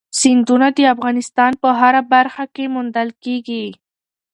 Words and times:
سیندونه 0.19 0.67
د 0.77 0.79
افغانستان 0.93 1.51
په 1.61 1.69
هره 1.79 2.01
برخه 2.13 2.43
کې 2.55 2.65
موندل 2.73 3.09
کېږي. 3.23 3.65